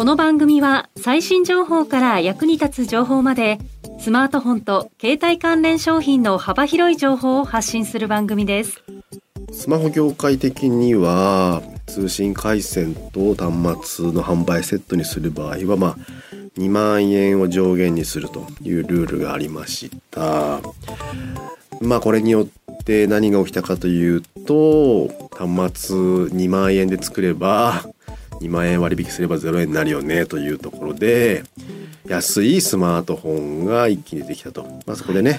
[0.00, 3.58] この番組は最新情報から役に立つ情報まで
[3.98, 8.82] スマートフォンと携帯関連商品の幅広い情報を発信する番組です。
[9.52, 15.96] スマホ業界的には通信回線と端末の販売セットにする場合はまあ
[16.56, 20.62] 2万円を上限にするというルールがありました。
[21.82, 25.96] まあこれによって何が起きたかというと端末
[26.32, 27.84] 2万円で作れば
[28.40, 31.44] 2万円割引すれば0円になるよねというところで
[32.06, 35.38] 安いスマートフォンが一気に出てきたと、まあ、そこでね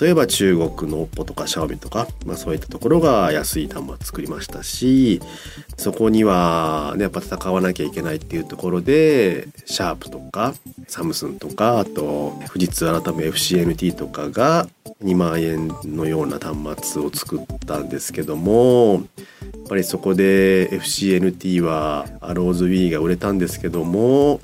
[0.00, 5.20] 例えば中国の OPPO とか Xiaomi とか、まあ、そういったところが安い端末作りましたし
[5.76, 10.54] そこには、ね、やっぱ戦わなきゃいけないっていうところでシャープとか
[10.88, 14.66] サムスンとかあと富士通改め FCNT とかが
[15.04, 19.02] 2万円のような端末を作ったんですけども
[19.54, 24.40] やっぱりそこで FCNT はアローズ Wii が売れたんですけども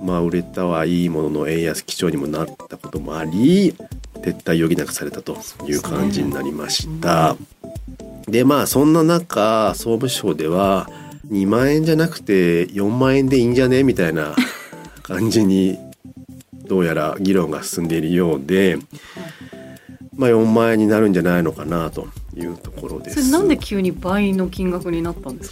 [0.00, 3.72] まあ売れたはいいものの円安基調にもなったこともあり
[4.16, 7.36] 撤退余儀なくされたという感じになりました。
[8.28, 10.88] でまあそんな中総務省では
[11.30, 14.34] 2万円じゃなくて4万円でいいんじゃねみたいな
[15.02, 15.78] 感じに
[16.66, 18.78] どうやら議論が進んでいるようで、
[20.16, 23.30] まあ、4万円になるんじゃないのかなというところです。
[23.30, 25.50] なんで急に倍の金額になったんです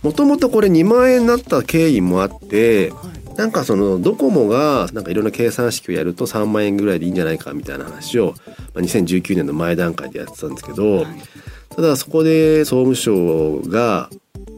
[0.00, 0.06] か？
[0.08, 8.34] もともとこれ2万円になった経緯もあって、はいなんかそのドコモがなんかいろんな計算式をやると3万円ぐらいでいいんじゃないかみたいな話を、
[8.74, 11.06] まあ、2019年の前段階でやってたんですけど、
[11.74, 14.10] ただそこで総務省が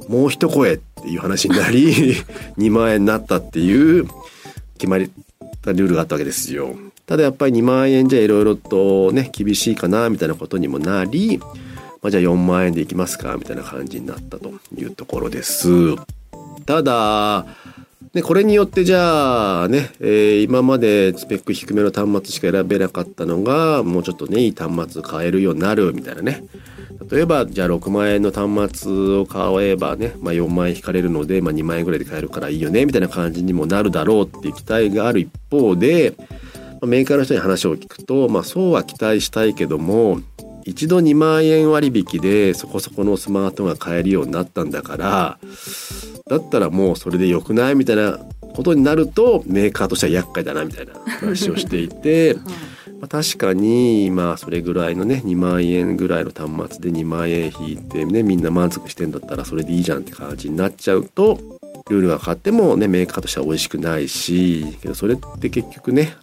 [0.09, 2.15] もう一声っていう話になり
[2.59, 4.09] 2万円になったっていう
[4.77, 5.09] 決まり
[5.63, 6.75] たルールがあったわけですよ。
[7.07, 15.97] ただやっぱり2万円じゃいろいろとね厳しいかなみたいなことにもなり、まあ、じゃあ4万円でいきますかみたいな感じになったというところです。
[16.67, 17.47] ただ
[18.15, 26.45] で、これによってじゃあね、えー、今までスペック低めの端末しか選べなかったのが、もうちょっとね、いい端末買えるようになるみたいなね。
[27.11, 36.15] 例えば、じゃあ6万円の端末を買えばね、まあ4万円引かれるので、まあ2万円ぐらいで買えるからいいよね、みたいな感じにもなるだろうっていう期待がある一方で、
[36.87, 40.21] メーカーの人に話を聞くと、まあそうは期待したいけども、
[40.65, 45.39] 一度2万円割引でそこそこのスマートが買えるようになったんだから
[46.27, 48.19] だったらもうそれでよくないみたいな
[48.55, 52.35] ことになるとメーカーとしては厄介だなみたいな話をしていて、
[53.01, 61.39] まあ、確かにまあそれぐらいのね2万円ぐらいの端末で2万円引いてねみんな満足してんだったらそれでいいじゃんって感じになっちゃうと
[61.91, 66.17] ルールが変わってもねメーカーとしては美味しくないしけどそれって結局ね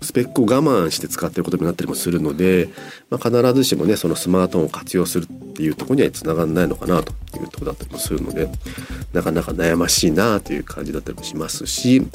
[0.00, 2.68] スペックを我慢して使ってることになったりもするので、
[3.10, 8.48] まあ、必ずしもねそのスマートフォンを活用するっていうとこにはつながんないのかなというとこだったりもするので
[9.12, 12.06] なかなか悩ましいなという感じだったりもしますし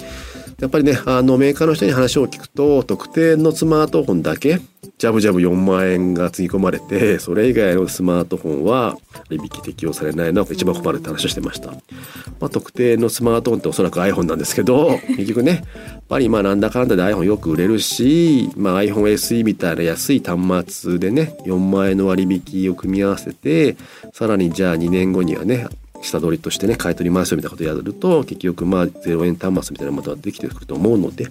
[0.63, 4.61] やっぱりねあのメーカーの人に話を聞くと特定のスマートフォンだけ
[4.97, 8.95] ジャブジャブ4万円がつぎ込まれてそれ以外のスマートフォンは
[9.29, 23.75] 値引き適用されないのが一番困るって話をしてました、まあ、特定のスマートフォンっておそらく iPhone なんですけど 結局ねやっぱりまあなんだかんだで iPhone よく売れるし、まあ、iPhone SE みたいな安い端末でね4万円の割引を組み合わせて
[24.13, 25.67] さらにじゃあ2年後にはね
[26.03, 31.27] 下取りとしてね買い取りますよみたいなことやると結局まあ0円端末みたいなものができてくると思うので、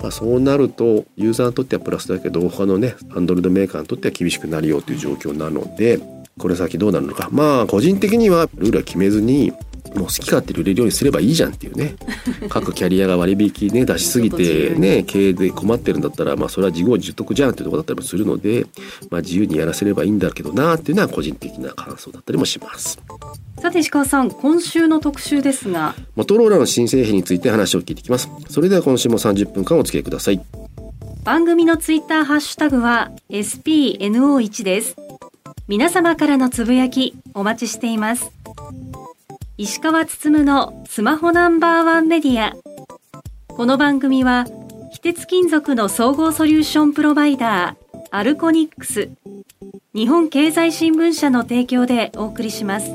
[0.00, 6.00] まあ、そうなるとユーザーにとってはプラスだけど他のねアンドロイドメーカーにとっては厳しくなるよという状況なので
[6.38, 7.28] これ先どうなるのか。
[7.30, 9.52] まあ個人的にはルールは決めずに
[9.94, 11.96] もう好き勝手売れるようにすればいいじゃんっていうね。
[12.48, 18.66] 各キャリアが割引ね出しすぎてね経営で困ってるんだったらまあそれは自業自得じゃんっていうところだったりもするので
[19.10, 22.98] まあ自由にやらせればいいんだけどなっていうのは個人的な感想だったりもします。
[23.60, 25.94] さて石川さん今週の特集ですが。
[26.16, 28.28] モトローラの新製品について話を聞いていきます。
[28.48, 30.40] それでは今週も30分間お付き合いください。
[31.24, 34.96] 番組のツイッターハッシュタグは SPNO1 です。
[35.70, 38.32] 皆様からのつぶやきお待ちしています
[39.62, 42.54] 石川つつむのスマホナンバーワンメディア。
[43.46, 44.46] この番組は、
[44.90, 49.10] 非鉄金属の総合ソリューションプロバイダー、アルコニックス、
[49.94, 52.90] 日本経済新聞社の提供でお送りします。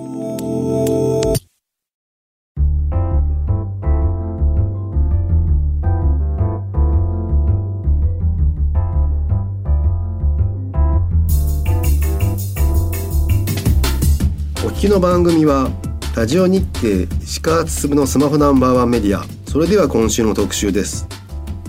[14.65, 15.69] お聞きの番組は
[16.15, 19.25] ラジオ日経石川つつむのスマホナンバーワンメディア。
[19.51, 21.09] それでは今週の特集です。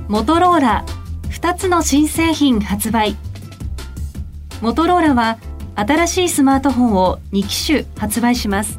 [0.06, 0.86] モトローラ
[1.30, 3.16] 2つの新製品発売。
[4.62, 5.38] モトローラは
[5.74, 8.78] 新しいスマートフォンを2機種発売します。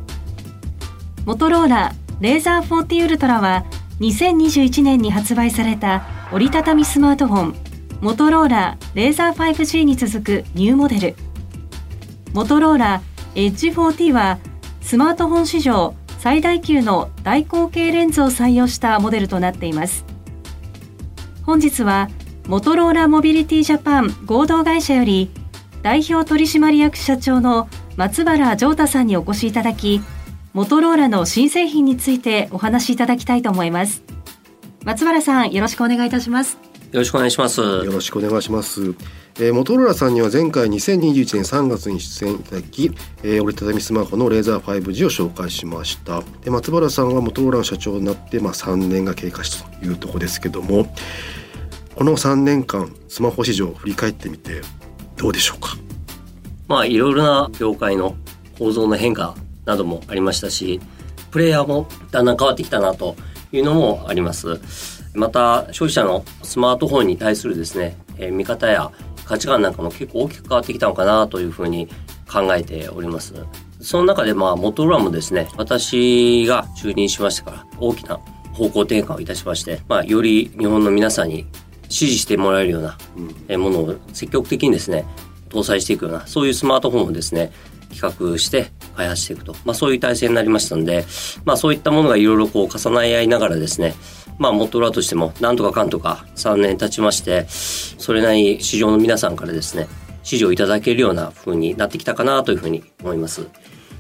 [1.26, 3.66] モトローラレーザー40ウルトラは
[4.00, 7.56] 2021年に発売された折りたたみスマートフォン。
[8.00, 11.16] モトローラレーザー 5G に続くニューモデル。
[12.32, 13.02] モトローラ
[13.36, 14.40] エッジ40は
[14.88, 20.06] スマートフォン史上最大級の大口径レンズを採用したモデルとなっています。
[21.44, 22.08] 本日は
[22.48, 25.30] モトローラモビリティジャパン合同会社より
[25.82, 27.68] 代表取締役社長の
[27.98, 30.00] 松原城太さんにお越しいただき
[30.54, 34.04] モトローラの新製品についてお話しいただきたいと思います。
[34.86, 36.67] 松原さんよろしくお願いいたします。
[36.92, 37.60] よろしくお願いします。
[37.60, 38.96] よろしくお願いします。
[39.40, 42.92] えー、モトローラさんには前回2021年3月に出演いただき、
[43.24, 46.24] えー、折りたたみスマホのレーザー 5G を紹介しました。
[46.42, 50.88] で松原さんはモトローラの社長になってまあ3年が経過したというところですけども、
[51.96, 54.62] この3年間スマホ市場を振り返ってみて
[55.18, 55.76] どうでしょうか？
[56.70, 58.16] まあいろいろな業界の
[58.58, 59.36] 構造の変化
[59.66, 60.80] などもありましたし、
[61.32, 63.18] プレイヤーもだんだん変わってきたなと
[63.52, 64.97] いうのもあります。
[65.18, 68.92] また消費者のスマートフォンに対するですね、えー、見方や
[69.26, 71.88] 価値観なんかも結構大きく変わってきたのかなというふうに
[72.32, 73.34] 考えております。
[73.82, 78.18] その中でまあモトローラもですね、私が就任しましてから大きな
[78.54, 81.46] 方向転換をいたしまして、まあより日本の皆さんに
[81.90, 85.06] 支持してもらえるようなものを積極的にですね、
[85.50, 87.52] 搭載していくような、そういうスマートフォンをですね、
[87.90, 91.06] 企画して開発していくと、まあそういう体制になりましたので、
[91.46, 93.96] まあそういったものがいろいろこう重なり合いながらですね、
[94.38, 99.88] まあ、モトロラとしても、なんとかかんとか3年経ちまして、それなりに市場の皆さんからですね、
[100.24, 103.48] 支持をいただけるような風になってきたかなというふうに思います。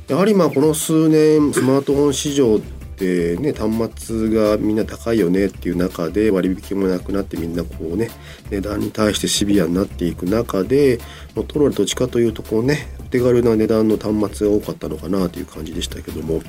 [0.07, 8.09] やはりまあこの数年スマートフォン市場っね端末がみんな高いよねっていう中で割引もなくなってみんなこうね
[8.49, 10.99] 値段に対してシビアになっていく中で
[11.35, 16.41] モトローラどっちかというとこうねお手軽な値段の端末が多かったのかなという感じでしたけども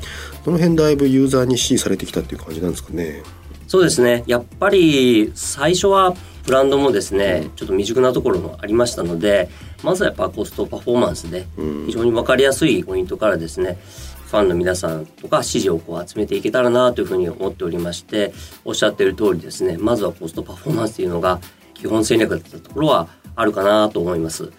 [0.45, 3.23] その辺だいぶユーザーに支持されてきたっていう感じなんですかね？
[3.69, 4.25] そうですね。
[4.27, 6.17] やっぱり最初は
[6.47, 9.51] ブランドもですね、ちょっと未熟なところもありましたので、
[9.85, 11.47] まずはやっぱコストパフォーマンスで
[11.87, 13.79] 非常に分かりやすいポイントからですね、
[14.27, 18.33] ファンの皆さんとか支持をこう集めていけたらなというふうに思っておりまして、
[18.65, 21.39] おっしゃっている通りですね、まずはコストパフォーマンスというのが
[21.75, 24.51] 基本戦略だったところはあるかなと思います。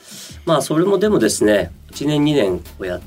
[0.46, 3.02] まあそれもでもですね、1年2年をやっ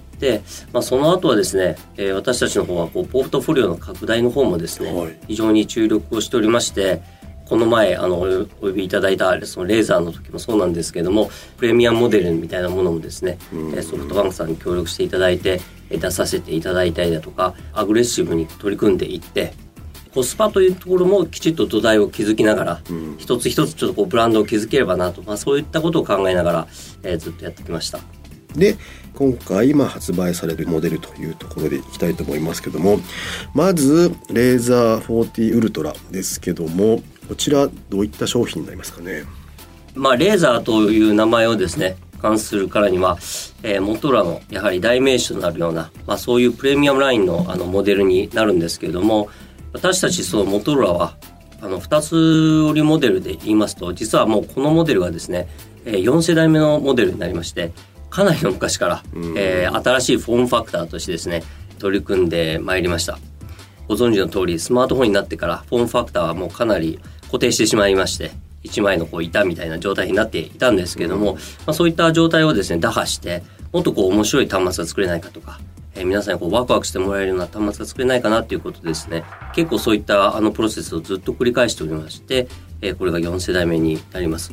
[0.72, 7.02] まあ、その後はですね、えー、私たちの方はこうポートフォリオの拡大の方もですね、はい、非常に注力をしておりまして
[7.48, 15.60] この前あのお呼びいただいたそのレーザーの時もそうなんですけどもプレミアムモデルみたいなものもですね、うん、ソフトバンクさんに協力していただいて
[15.90, 19.52] 出させていただいたりだとかアグレッシブに取り組んでいって
[20.14, 26.68] コスパというところもきちっと土台を築きながら、うん、一つ一つちょっとこうブランドを築ければなと、まあ、そういったことを考えながら、
[27.02, 28.00] えー、ずっとやってきました。
[28.54, 28.76] で
[29.22, 32.98] 今回今発売されるモデルというところでいきたいと思いますけども
[33.54, 39.22] まずレーザー40ウルトラですけどもこちらどういった商品になりますかね？
[39.94, 43.16] まあレーザーという名前をですね関するからには、
[43.62, 49.28] えー、モトラのやはり代名詞となるような、まあ、そういうプレミアムラインのあのモデルになるんですけれども
[49.72, 51.16] 私たちそのモトロラは
[51.60, 52.16] あの2つ
[52.72, 55.46] 売りモデルで言いますと実はもうこのモデルがですね
[55.84, 57.72] 4世代目のモデルになりまして
[58.12, 59.02] かなりの昔から、
[59.36, 61.42] えー、新しいフォームファクターとしてですね
[61.78, 63.18] 取り組んでまいりました。
[63.88, 68.30] ご存知の通りスマートフォンになってからフォームファクターはもうかなり固定してしまいまして
[68.62, 73.42] 一枚のこう板みたいな状態になっていたんですけれども、まあ、そういった状態をですね打破して
[73.72, 75.58] もっとこう面白い端末が作れないかとか、
[75.94, 82.46] えー、皆さんにこうワクワクしてもらえるような端末が作れないかなっていうことでですね結構そういったあのプロセスをずっと繰り返しておりまして、
[82.82, 84.52] えー、これが4世代目になります。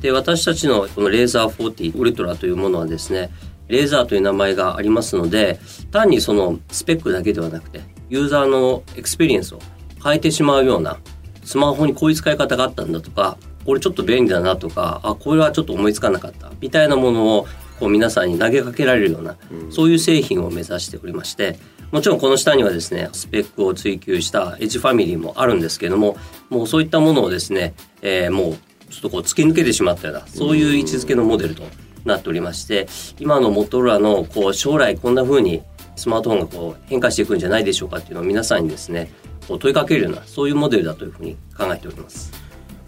[0.00, 3.30] で私たちのこの razr 40 ultra というものはですね
[3.68, 5.58] razr という名前がありますので
[5.90, 9.60] 単にそのスペックだけではなくてユーザーのエクスペリエンスを
[10.02, 10.98] 変えてしまうような
[11.44, 17.46] スマホにこういう使い方があったんだとかこれちょっと便利だなとかあこれはちょっと思いつかなかったみたいなものを
[17.80, 21.58] こう皆さんに投げかけられるような、うん、そういう製品を目指しておりまして
[21.92, 26.16] もちろんこの下にはですねスペックを追求したエッジファミリーもあるんですけども
[26.50, 28.56] もうそういったものをですね、えー、もう
[28.90, 31.62] ちょっとこう突き抜けてしまったようなそういう位置づけのモデルと
[32.04, 32.86] なっておりまして
[33.18, 35.62] 今のモトロラのこう将来こんな風に
[35.96, 39.10] スマートフォンがこう変化していくんじゃないでしょうかっていうのを皆さんにですね
[39.48, 42.32] こう問いかけるようなそういうモデルだというふうに考えております。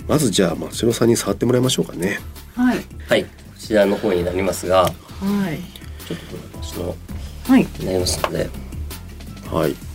[0.06, 2.18] まずじゃあ松代さんに触ってもらいましょうかね。
[2.54, 2.78] はい。
[3.08, 3.24] はい。
[3.24, 5.58] こちらの方になりますがはい。
[6.06, 6.94] ちょっと私の
[7.46, 7.66] はい。
[7.78, 8.67] になりますので、はい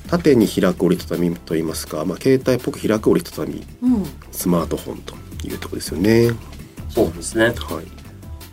[0.07, 4.05] 縦に開く折りたたみといいますか、まあ、携帯っぽく開く折りたたみうん。
[4.31, 5.15] スマートフォンと
[5.47, 6.31] いうところですよね。
[6.89, 7.45] そうですね。
[7.45, 7.53] はい。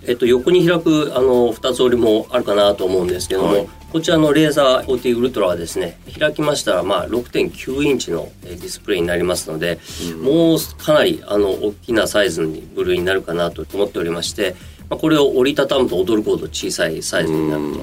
[0.06, 3.68] えっと、横に開くあの2つ折りもあるかなと思うんですけども、はい。
[3.92, 9.80] こちらのレーザー40ウルトラはですね開きましたらまあ6.9インチのえーディスプレイになりますので、
[10.22, 14.54] もうかなりあの大きなサイズに部類になるかなと思っておりまして、
[14.88, 17.80] まあ、これを折りたたむと驚くほど小さいサイズになると。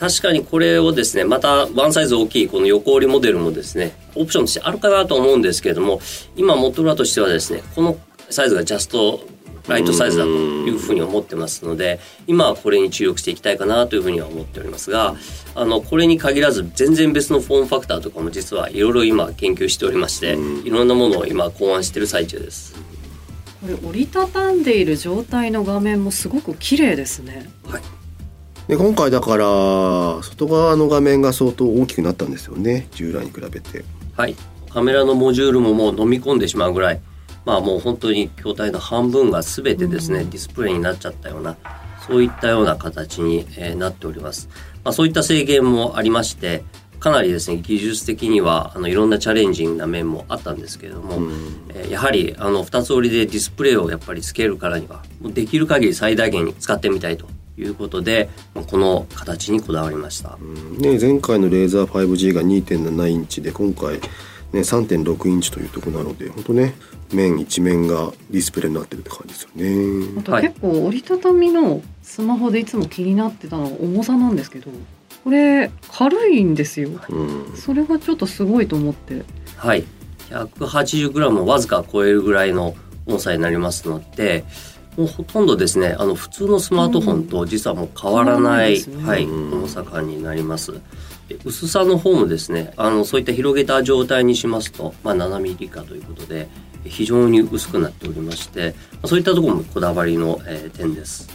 [0.00, 6.00] 確かにこれをですねまたワンサイズ大きいこの横折りモデルもですねオプションとしてあるかなと思うんですけれども
[6.36, 7.98] 今モトロラとしてはですねこの
[8.30, 9.20] サイズがジャスト
[9.68, 15.16] ライトサイズだというふうに思ってますので今はこれに注力していきたいかなというふうには思っておりますが
[15.54, 22.74] あのこれに限らず全然別のフォームファクターとかも実はいろいろ今研究しておりましていろんなものを今考案している最中です。
[23.60, 27.46] これ折りたたんでいる状態の画面もすごく綺麗ですね
[28.70, 32.86] で今回だから外側の画面が相当大きくなったんですよね。
[32.92, 33.84] 従来に比べて。
[34.16, 34.36] はい、
[34.72, 37.00] カメラのモジュールももう飲み込んでしまうぐらい、
[37.44, 41.56] まあもう本当に筐体の半分が全てですね、ディスプレイになっちゃったような、
[42.06, 44.48] そういったような形に、えーなっております。
[44.84, 46.62] まあそういった制限もありまして、
[47.00, 51.16] かなりですね、技術的にはあのいろんなチャレンジングな面もあったんですけれども、
[51.70, 57.26] えーやはりあの2つ折りでディスプレイをやっぱりつけるからには、もうできる限り最大限に使ってみたいと
[57.60, 60.38] いうことで、まあこの形にこだわりました。
[60.78, 64.00] ね、前回のレーザー 5G が2.7インチで今回、ね、
[64.60, 66.74] 3.6インチというところなので本当ね
[67.12, 70.22] 面一面がディスプレイになってるって感じですよあね。
[70.22, 74.70] とはい結構折りたたみのスマホでいつも気になってたのは重さなんですけど
[75.22, 79.22] これ軽いんですようん、それがちょっとすごいと思って
[79.56, 79.84] はい。
[80.30, 82.74] 180g をわずか超えるぐらいの
[83.06, 84.44] 重さになりますので、
[84.96, 90.72] もうほとんどですね、あの普通のスマートフォンと実はもう変わらない、変わらはい、重さ感になります。
[91.28, 96.48] で薄さの方もですね、あのそういった広げた状態にしますと、まあ7ミリ以下ということで、
[96.84, 101.28] 非常に薄くなっておりまして、まあそういったところもこだわりの、えー点です。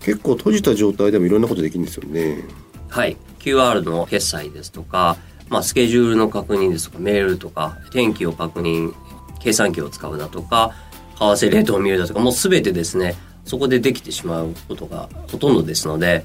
[0.00, 2.44] 結構閉じた状態でもいろんなことできるんですよね。
[2.88, 5.16] はい、QR の決済ですとか、
[5.48, 8.94] まあ、スケジュールの確認ですとかメールとか天気を確認
[9.40, 10.72] 計算機を使うだとか
[11.20, 16.24] 為替レートを見るだとかもう全てですねそこでできてしまうことがほとんどですので、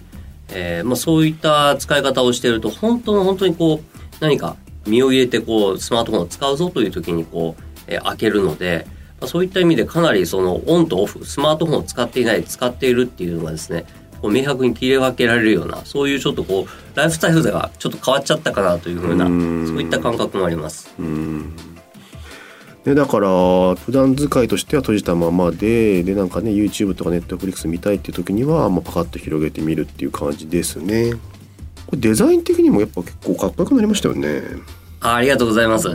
[0.50, 3.82] えーまあ、そういった使い方をしていると本当の本当にこう
[4.20, 4.56] 何か
[4.88, 8.86] 身を入れてこうスマートフォンを使うぞという時にこう、えー開けるので、
[9.20, 13.86] まあ、そういった意味でかなりそのオンとオフスマートフォンを使っていない使っているっていうのがですね
[14.22, 20.94] こう明白に切り分けられるようなそういうちょっとこうライフスタイルがちょっと変わっちゃったかなというふうなうんそういった感覚もあります。
[21.00, 21.75] うん
[22.86, 23.28] でだから
[23.76, 31.14] 普段使いとしては閉じたままででなんかね YouTube とか Netflix 見たいっていう時には、まあ、パカッと広げてみるっていう感じですね。
[31.88, 34.44] これデザイン的にもやっぱ結構かっこよくなりましたよね。
[35.02, 35.90] あありがとうございます。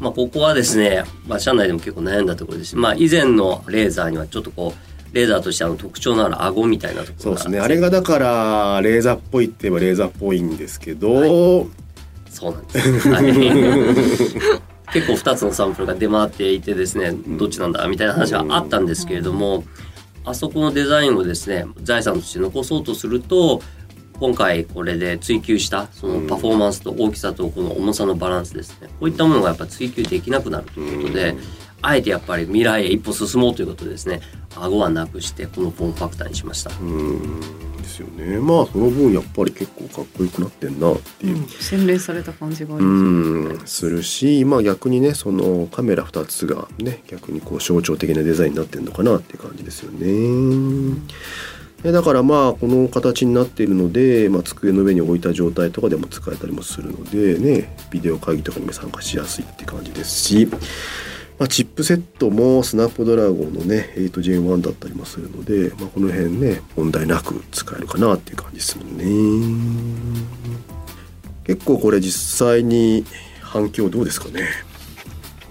[0.00, 7.60] まあ、ここはですね、まあ、社内でも結構悩んだところですし、まあ、以前のレーザーにはちょっとこうレーザーとしてあの特徴のある顎みたいなところがそうですね。
[7.60, 11.66] あれがだからレーザーっぽいって言えばレーザーっぽいんですけど、
[12.30, 13.08] そうなんです。
[13.10, 14.62] はい
[14.92, 19.64] 結構2つのサンプルが出回っていてですねどっちなんだみたいな話はあったんですけれども
[20.24, 23.60] あそこのデザインをですね財産として残そうとすると
[24.20, 28.86] 今回これで追求したそのパフォーマンスと大きさとこの重さのバランスですね。
[29.00, 31.34] こういったものがやっぱ追求できなくなるということで
[31.80, 34.20] あえてやっぱり未来へ一歩進もうということでですね
[34.54, 36.70] 顎はなくしてこのフォームファクターにしました。
[38.00, 38.38] うんですよね。
[38.38, 41.48] まあその分やっぱり結構かっこよくなってんなっていう。
[41.48, 50.96] 洗練された感じがありうますんするし、まあ逆にねそのカメラ2つがね逆にこう象徴的なデザインになってるのかなっていう感じですよね。
[51.82, 60.48] でだからまあこの形になっているので、まあ、机の上に置いた状態とかでも使えたりもするのでねビデオ会議とかにも参加しやすいって感じですし、
[61.42, 70.22] まあ、チップセットもスナップドラゴンのね 8Gen1 だったりもするので、まあ、この辺ね問題なく使えるかなっていう感じですもんね。
[71.42, 73.04] 結構これ実際に
[73.40, 74.50] 反響どうですかね？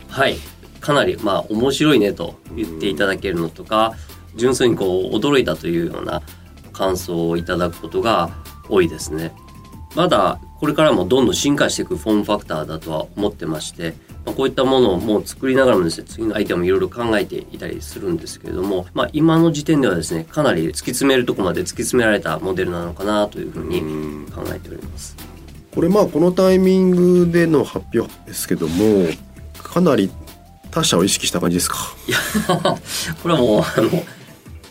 [0.08, 0.38] はい。
[0.80, 3.94] かなりまあ面白いねと言っていただけるのとか
[4.38, 6.22] 純粋にこう驚いたというような
[6.72, 8.30] 感想をいただくことが
[8.70, 9.34] 多いですね。
[9.98, 13.94] まだこれからもどんどん進化していくフォームファクターだとは思ってまして、
[14.26, 23.82] まあ、こういったものをもう作りながらもですね次のアイテムもいろいろ考えていたりするんですけれども、まあ、今の時点ではですねかなり突き詰めるとこまで突き詰められたモデルなのかなというふうに
[24.32, 25.16] 考えております。
[25.74, 26.92] これまあこのタイミン
[27.26, 29.08] グでの発表ですけども
[29.58, 30.12] かなり
[30.70, 31.78] 他社を意識した感じですか？
[32.08, 32.18] いや
[33.24, 33.90] これはもうあの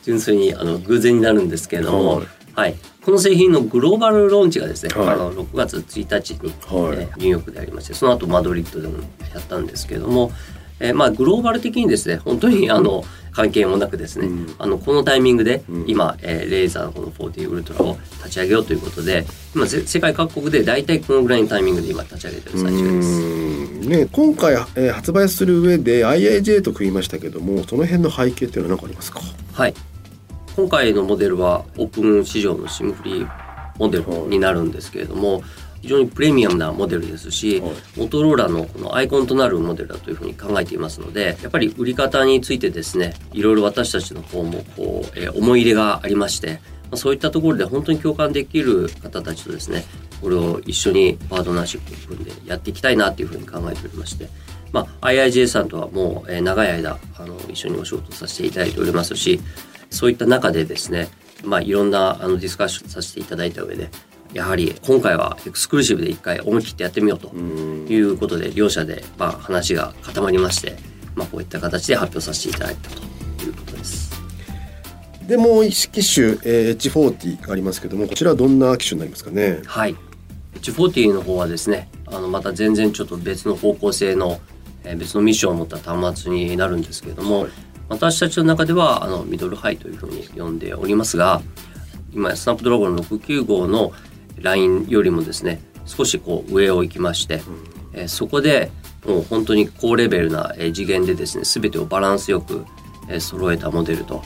[0.04, 5.08] 純粋にあの偶然になるんですけれども、はいはい、この製品のグローバルローンチがですね、はい。
[5.10, 6.98] あの6月1日に、はい。
[6.98, 8.98] えーニューヨークでありましてその後マドリッドでも
[9.34, 10.32] やったんですけれども、
[10.80, 14.54] えーまあ、グローバル的にですね本当にあの関係もなくですね、うん。
[14.58, 15.84] あのこのタイミングでうん。
[15.86, 23.08] 今、えーレーザーのこの40ウルトラを立ち上げようということで今ぜ世界各国で大体このぐらいのタイミングで今立ち上げてる最中です。
[23.08, 23.88] うん。
[23.88, 29.20] ね、今回、えー発売する上で IIJ と組みましたけどもその辺の背景っていうのは何かありますか？
[29.52, 29.74] はい。
[30.56, 33.30] 今回のモデルはオープン市場の SIM フリー
[33.78, 35.42] モデルになるんですけれども、
[35.80, 37.72] 非常にプレミアムなモデルですし、はい。
[37.96, 49.84] モトローラのこのアイコンとなるモデルだというふうに考えていますので、やっぱり売り方についてですね、いろいろ私たちの方もこう、えー思い入れがありまして、まあそういったところで本当に共感できる方たちとですね、
[50.20, 54.28] これを一緒にパートナーシップを組んでやっていきたいなというふうに考えておりまして、
[54.72, 59.40] まあ、IIJ さんとはもう、えー長い間あの一緒にお仕事させていただいておりますし
[59.90, 61.08] そういった中でですね、
[61.44, 63.90] まあ、いろんなあのディスカッションさせていただいた上で
[64.32, 70.76] やはり今回はエクスクルーシブで一回思い切ってやってみようとうんいうことで両者で、まあ、話が固まりまして、
[71.16, 73.02] まあ、こういった形で発表させていただいたと
[73.44, 74.10] いうことです。
[75.26, 79.62] でもう一機種、えー H40 がありますけどもこちらはどんな機種になりますかね？
[79.64, 79.96] はい。
[80.54, 84.40] H40 の方はですね、あのまた全然ちょっと別の方向性の、
[84.84, 87.50] えー別のミッションを持った端末になるんですけれども、はい
[87.90, 91.42] 私たちの中ではあのミドルハイというふうに呼んでおりますが、
[92.14, 93.92] 今スナップドラゴン695の
[94.40, 97.42] ラインよりもですね、少しこう上を行きまして、
[97.92, 98.70] えーそこで
[99.04, 102.64] もう本当に高レベルな次元でですね、全てをバランスよく
[103.18, 104.22] 揃えたモデルと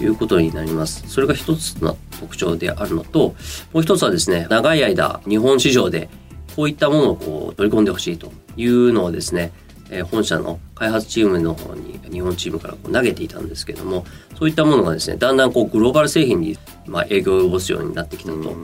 [0.00, 1.02] いうことになります。
[1.08, 3.34] それが一つの特徴であるのと、
[3.72, 6.08] もう一つはですね、長い間日本市場で
[6.54, 9.50] こういったものをこう取り込んでほしいというのをですね、
[9.90, 14.04] えー本社の開発チームの方に日本チームからこう投げていたんですけども、
[14.38, 18.56] そういったものがですね、だんだんこうグローバル製品にまあ影響を及ぼすようになってきたと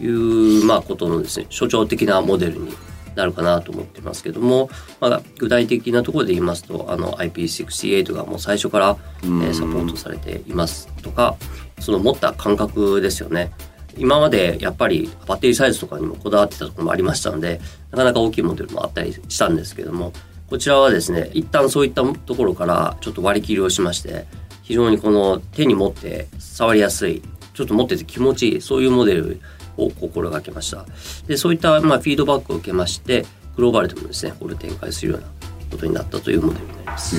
[0.00, 2.72] いうまあことのですね、象徴的なモデルに
[3.14, 11.36] なるかなと思ってますけども、まあ、具体的なところで言いますとあの IP68 がもう最初から、えーサポートされていますとか
[11.78, 13.52] その持った感覚ですよね。
[13.98, 20.14] 今までやっぱりバッテリーサイズとかにもこだわってたところもありましたのでなかなか大きいモデルもあったりしたんですけども
[20.52, 24.26] こちらはですね一旦そういったところからちょっと割り切りをしまして
[24.62, 27.22] 非常にこの手に持って触りやすい
[27.54, 29.40] ちょっと持ってて気持ちいいそういうモデル
[29.78, 30.84] を心がけました。
[31.26, 33.24] でそういったまあフィードバックを受けまして
[33.56, 35.26] グローバルでもですねこれを展開するような
[35.70, 37.16] ことになったというモデルになります、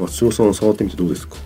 [0.00, 1.36] 松尾さん触ってみてどうですか？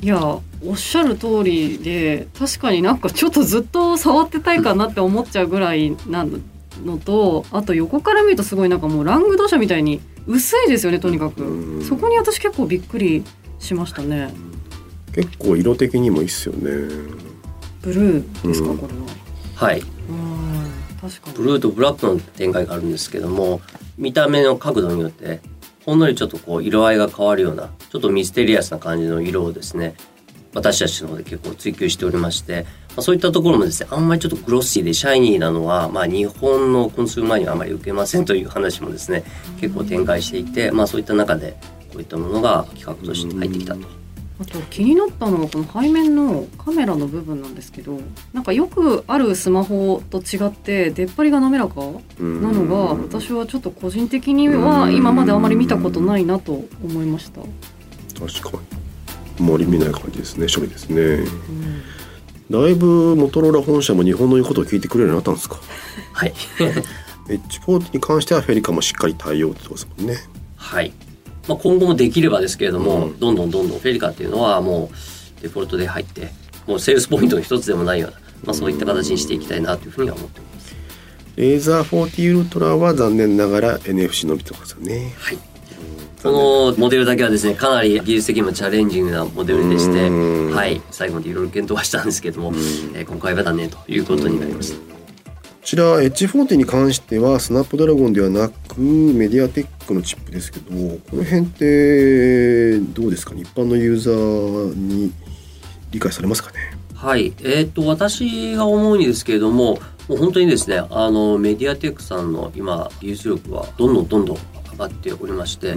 [0.00, 0.40] いやお
[0.72, 6.26] っしゃる通りで確かになんかちょっとずっと触ってたいかなって思っちゃうぐらいな
[6.84, 11.78] のとあと横から見るとすごいなんかもうラングドシャみたいに薄いですよねとにかうん。
[11.80, 13.24] くそこに私結構びっくり
[13.58, 14.32] しましたね。
[15.12, 16.70] 結構色的にもいいっすよね。
[17.82, 18.78] ブルーですかうん。
[18.78, 19.00] これは。
[19.54, 19.80] はい。
[19.80, 21.36] うん確かに。
[21.36, 23.60] ブルーとブラックの展開があるんですけども
[23.96, 25.40] 見た目の角度によって
[25.84, 29.94] ほんのりちょっとこう色合いが変わるようなちょっとミステリアスな感じの色をですね
[30.54, 39.24] 私たちの方で結構追求しておりまして、まあ、そういったところもですねあんまりちょっとグロッシーでシャイニーなのは、まあ、日本のコンスーマーにはあまり受けませんという話もですね
[39.60, 41.56] 結構展開していて、まあ、そういった中で
[41.90, 43.80] こういったものが企画として入ってきたと。
[44.40, 47.98] あと気になったのがこの背面のカメラの部分なんですけど
[48.32, 51.80] なんかよくあるスマホと違って出っ張りが滑らか
[52.20, 56.52] うんなのが私はちょっと個人的には今まであまり見たことないなと
[56.84, 57.40] 思いました。
[58.20, 58.78] 確かに。
[59.40, 61.24] あまり見ない感じですね処理ですね
[62.50, 65.58] だいぶモトローラ本社も日本の言うことを聞いてくれるようになったんですか？
[66.12, 66.32] はい。
[67.28, 70.16] H40 に関してはフェリカもしっかり対応ってことですもんね。
[70.56, 70.92] はい。
[71.46, 73.18] まあ、今後もできればですけれども、うん。
[73.18, 74.90] どんどんどんどんフェリカっていうのはも
[75.38, 76.30] うデフォルトで入って
[76.66, 80.74] もうセールスポイントの一つでもないような、まあ、そういった形にしていきたいなというふうには思っております。
[81.36, 85.14] レーザー40ウルトラは残念ながら NFC 伸びてますよね。
[85.18, 85.38] はい
[86.22, 90.54] このモデルだけはですねかなり技術的にもチャレンジングなモデルでして、うん。
[90.54, 92.52] はい、最後までいろいろ検討はしたんですけども、
[92.94, 94.78] えー今回は断念ということになりました。
[94.78, 94.82] こ
[95.62, 103.34] ちら H40 に関してはスナップドラゴンではなくメディアテックのチップですけどこの辺ってどうですか？
[103.34, 105.12] ね一般のユーザーに
[105.90, 106.58] 理解されますかね？
[106.94, 109.78] はい、えー、と私が思うにですけれども
[110.08, 114.38] もう本当にですねあのメディアテックさんの今技術力はどんどんどんどん
[114.86, 115.76] っておりまして、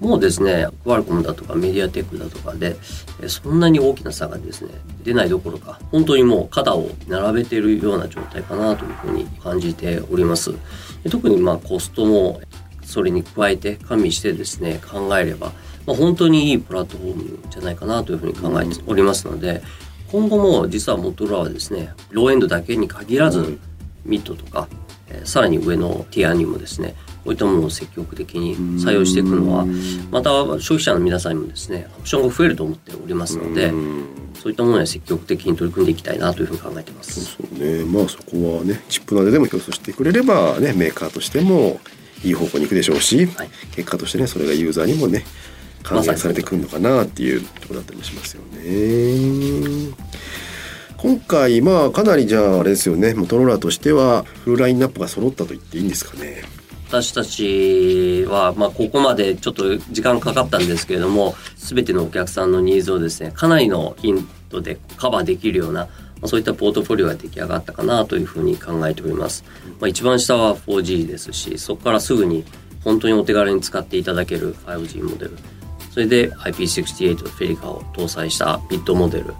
[0.00, 2.76] もうですねクアルコムだとかメディアテックだとかで
[3.22, 4.72] えそんなに大きな差がですね
[5.04, 10.52] 出ないどころか本当にもう肩を並べているような状態かなというふうに感じております。
[11.02, 12.40] で特にまあコストも
[12.84, 15.52] それに加えて加味してですね考えれば、
[15.86, 19.62] まあ、本当にいいプラットフォームじゃないかなというふうに考えておりますので、
[20.12, 23.58] 今後も実はモトローラはですねローエンドだけに限らず、はい
[24.06, 24.68] ミッドとか、
[25.08, 26.94] えーさらに上のティアにもですね
[27.26, 29.66] こういったものを積極的に採用していくのは
[30.12, 37.24] また消費者の皆さんにもですねオプションが増えると思っておりますのでうんそういったものに積極的に取り組んでいきたいなというふうに考えています。
[37.24, 41.80] そうねまあそこはねチップなどでも競争してくれればねメーカーとしても
[42.22, 45.24] いい方向に行くでしょうし、はい結果としてねそれがユーザーにもね
[45.82, 49.92] 還元されてくるのかなっていうところだったりもしますよね。
[50.96, 56.42] 今回まあかなりじゃああれですよねモトローラとしてはフルラインナップが揃ったと言っていいんですかね。
[56.88, 65.88] 私たちは、まあ、ここまでちょっと時間かかったんですけれども全てのお客さんのニーズをですねかなりの頻度でカバーできるような、
[66.20, 69.44] ま、そういったポートフォリオが出来上がったかなというふうに考えております、
[69.80, 72.44] まあ、一番下は 4G ですしそこからすぐに
[72.86, 75.36] 本当にお手軽に使っていただける 5G モデル。
[75.90, 79.34] それで IP68 フェリカを搭載したミッドモデル。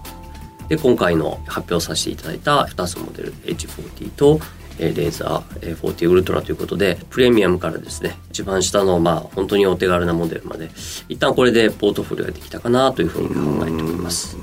[0.67, 4.41] で今回の発表させていただいた2つモデル H40 と
[4.79, 10.69] レーザーえー40ウルトラということでプレミアムからですね一番下のまあ本当にお手軽なモデルまで
[11.09, 14.37] 一旦これでポートフォリオができたかなというふうに考えております。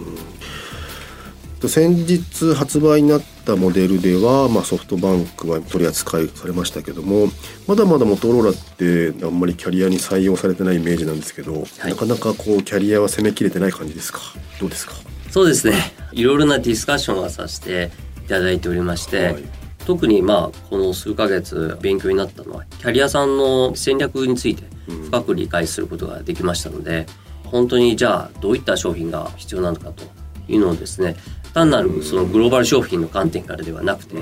[1.66, 7.29] 先日発売になったモデルでは、まあ、ソフトバンクは取り扱いされましたけども
[7.66, 11.88] まだまだモトローラってあんまりキャリアに採用されてないイメージなんですけど、はい。
[11.88, 14.20] なかなかこうキャリアは攻めきれてない感じですか？
[14.61, 14.92] どうですか？
[15.31, 15.75] そうですね。
[16.12, 17.90] いろいろなディスカッションをさせて
[18.27, 19.42] いただいておりまして、はい
[19.87, 27.07] 特にまあこの数ヶ月勉強になったのはキャリアさんの戦略について深く理解することができましたので
[27.44, 30.05] 本当にじゃあどういった商品が必要なのかと
[30.49, 31.16] いうのをですね
[31.53, 34.16] 単なるそのグローバル商品の観点からではなくて、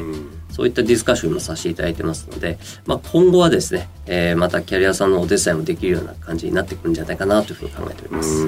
[0.51, 8.47] そういったディスカッションもさせていただいてますので、まあ、今後はですね、えーまたキャリアさんのお手伝いもできるような感じになってくるんじゃないかなというふうに考えております。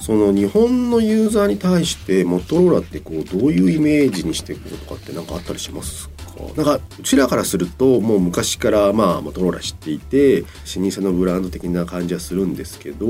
[0.00, 6.08] その日本のユーザーに対してモトローラってこうどういうイメージにしていくのとかって何かあったりします？
[6.08, 10.46] かなんかうちらからするともう昔からまあモトローラ知っていて老
[10.90, 13.06] 舗のブランド的な感じはするんですけど、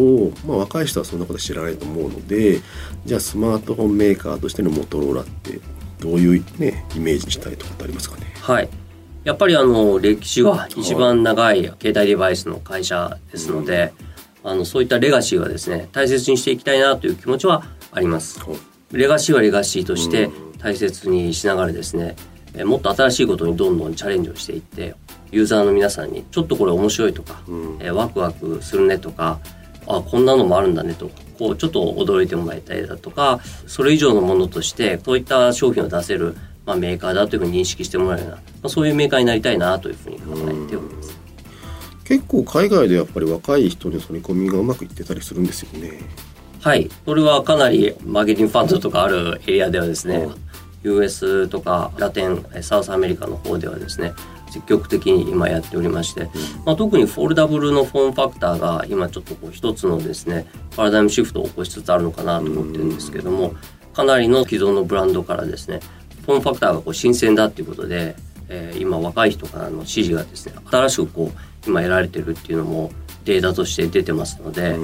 [0.46, 2.60] まあ、若い人はそんなこと知らないと思うので
[3.04, 5.60] じゃあスマートフォンメーカーとしてのモトローラって
[5.98, 8.32] どういうねイメージにしたいとかってありますかね？
[8.40, 8.68] はい。
[9.22, 13.92] やっぱりあの歴史が一番長い携帯デバイスの会社ですので、
[14.42, 18.40] あのそういったレガシーはですね大切にしていきたいなという気持ちはあります。
[18.92, 22.16] レガシーはレガシーとして大切にしながらですね、
[22.54, 24.94] えもっと新しいことにどんどんチャレンジをしていって
[25.30, 27.40] ユーザーの皆さんにちょっとこれ面白いとか、
[27.78, 29.38] えワクワクするねとか
[29.86, 36.36] あこんなのもあるんだねとこうちょっと驚いてもらいたいだとかそれ以上のものとしてそういった商品を出せる、
[36.66, 41.20] まあ、メーカーだというふうに認識してもらえるような、まあ、そういうメーカーになりたいなというふうに考えております。
[42.04, 46.00] 結構海外でやっぱり若い人の取り込みがうまくいってたりするんですよね。
[46.60, 46.90] はい。
[47.06, 50.28] これはかなりマーケティングファンドとかあるエリアではですね、
[50.82, 54.12] US とかラテン、サウスアメリカの方ではですね、
[54.50, 56.28] 積極的に今やっておりまして、
[56.64, 63.54] まあ、特に foldable の form factor が今ちょっとこう一つのですね、パラダイムシフトを起こしつつあるのかなと思ってるんですけども、
[63.94, 65.80] かなりの既存のブランドからですね、
[66.26, 68.16] form factor がこう新鮮だっていうことで、
[68.48, 72.90] えー今若い人からの支持がですね、新しくこう今得られてるっていうのも
[73.24, 74.76] データとして出てますので、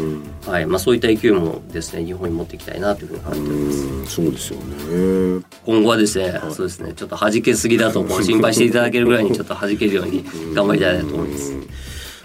[0.47, 0.67] はい。
[0.67, 3.79] まあ、そういった勢いもですね日本に持っていきたいなというふうに考えております。
[3.87, 5.45] うんそうですよね。
[5.65, 11.53] 今後はですね、そうですね、ちょっと弾けすぎだとこう心配していただけるぐらいにちょっと弾けるように頑張りたいなと思います。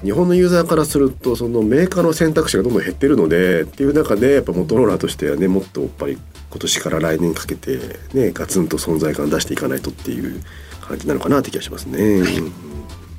[0.04, 6.18] 日本のユーザーからするとそのメーカーの選択肢がどんどん減ってるのでっていう中でやっぱモトローラとしてはねもっとやっぱり
[6.50, 7.78] 今年から来年かけて
[8.14, 10.42] ねガツンと存在感出していかないとっていう
[10.82, 12.00] 感じなのかなって気がしますね。
[12.00, 12.52] うん。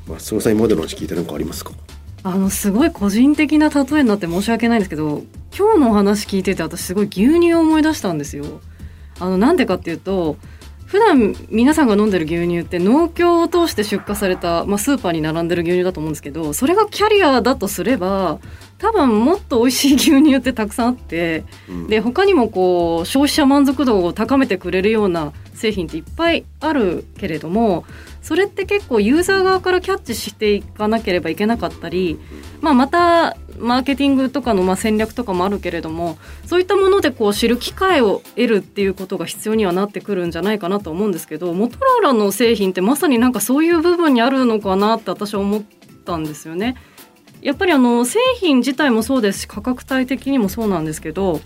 [0.08, 1.70] まあ、その際モデルの話聞いて何かありますか？
[2.24, 5.22] あのすごい個人的な例えになって申し訳ないんですけど
[5.56, 8.44] 今日のお話聞いてて私すごい牛乳を思い出したんですよ。
[9.18, 10.36] あのなんでかっていうと
[10.86, 18.40] 普段皆さんが飲んでる牛乳って農協を通して出荷された、まあ、スーパーに並んでる牛乳だと思うんですけどそれがキャリアだとすれば
[18.82, 21.44] 多分もっと美味しい牛乳ってたくさんあって
[21.88, 27.84] で他にもこう消費者満足度を高めてくれるような製品っていっぱいあるけれども
[28.22, 32.18] それって結構ユーザー側からキャッチしていかなければいけなかったり、
[32.60, 45.62] まあ、またマーケティングとかのまあ戦略とかもあるけれどもそういったものでこう知る機会を得るっていうことが必要にはなってくるんじゃないかなと思うんですけどモトローラの製品ってまさになんかそういう部分にあるのかなって私は思っ
[46.04, 46.76] たんですよね。
[47.42, 51.40] やっぱりあの製品自体もそうですし価格帯的にもそうなんですけど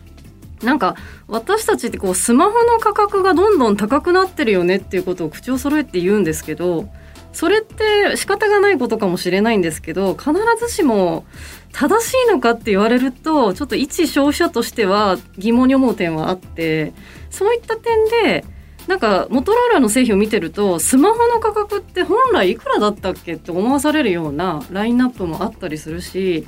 [0.63, 0.97] なんか
[1.29, 6.89] 私たちってこうスマホの価格がどんどん高くなってるよねっていうことを口を揃えて言うんですけど
[7.33, 11.27] それって仕方がないことかもしれないんですけど必ずしも
[11.73, 16.95] 正しいのかって言われるとちょっと一消費者としては疑問に思う点はあって
[17.29, 18.45] そういった点で
[18.87, 26.47] なんかモトローラの製品を見てるとスマホの価格って本来いくらだったっけって思わされるようなラインナップもあったりするし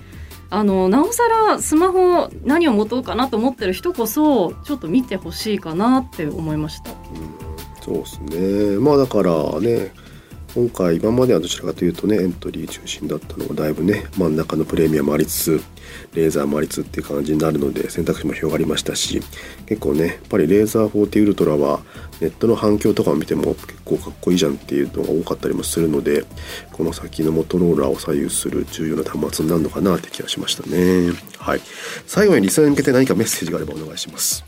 [0.50, 6.90] あのなおさらスマホ何を持とうかなと思ってる人こそちょっと見てほしいかなって思いました。
[7.82, 9.92] そうですねまあだからね
[10.54, 15.60] 今回今まではどちらかというとねエントリー中心だったのがだいぶね真ん中のプレミアもありつつ
[16.14, 19.20] レーザーもありつつっていう感じになるので選択肢も広がりましたし
[19.66, 21.80] 結構ねやっぱりレーザー40ウルトラは
[22.20, 26.24] ネットの反響とかを見ても結構かっこいいじゃんっていうのが多かったりもするので
[26.72, 31.12] この先のモトローラを左右する重要な端末になるのかなって気がしましたね。
[31.38, 31.60] はい。
[32.06, 34.44] 最後にリスナーに向けて何かメッセージがあればお願いします。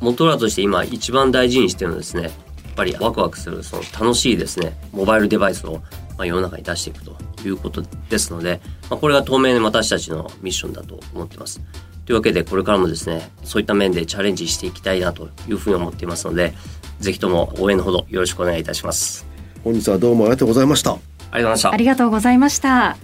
[0.00, 2.30] モトローラとして今一番大事にしてるのですね
[2.76, 5.82] ぱりワクワクするその楽しいですねモバイルデバイスを
[6.16, 11.60] まあ世の中に出していくということですので、まあ、これが当面私たちのミッションだと思ってます。
[12.04, 16.54] というわけでこれからもですねそういった面でチャレンジしていきたいなというふうに思っていますので
[17.00, 19.26] ぜひとも応援のほどよろしくお願いいたします。
[19.66, 20.96] 本日はどうもありがとうございました
[21.32, 21.76] ありがとうございましたあ。
[21.76, 22.96] りがとうございました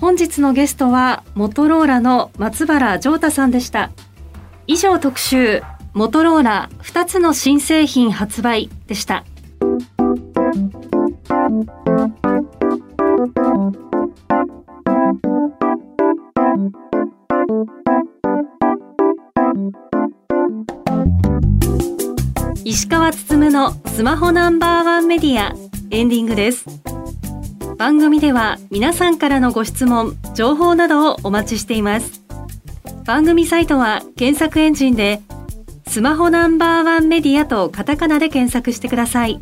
[0.00, 3.90] 本日のゲストはモトローラの松原城太さんでした
[4.68, 9.24] 以上特集モトローラ2つの新製品発売でした。
[22.64, 25.54] 石川つつむのスマホナンバーワンメディア
[25.90, 26.66] エンディングです。
[27.76, 32.22] 番組では皆さんからのご質問情報などをお待ちしています。
[33.04, 35.20] 番組サイトは検索エンジンで
[35.90, 39.40] スマホナンバーワンメディアとカタカナで検索してください。